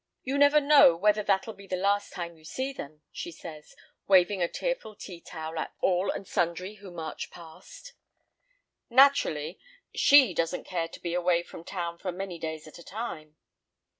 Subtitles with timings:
[0.23, 3.75] "You never know whether that'll be the last time you'll see them," she says,
[4.07, 7.93] waving a tearful tea towel at all and sundry who march past.
[8.89, 9.59] Naturally,
[9.93, 13.35] she doesn't care to be away from town for many days at a time.